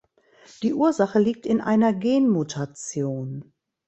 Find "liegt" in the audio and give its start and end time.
1.19-1.45